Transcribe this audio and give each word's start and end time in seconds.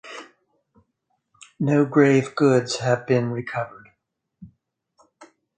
No 1.59 1.85
grave 1.85 2.33
goods 2.35 2.77
have 2.77 3.05
been 3.05 3.29
recovered. 3.29 3.91